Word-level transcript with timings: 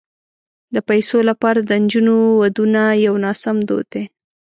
د 0.73 0.75
پيسو 0.89 1.17
لپاره 1.29 1.59
د 1.63 1.71
نجونو 1.83 2.15
ودونه 2.41 2.81
یو 3.07 3.13
ناسم 3.25 3.57
دود 3.67 3.85
دی. 3.93 4.03